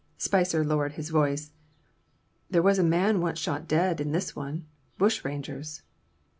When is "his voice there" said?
0.93-2.63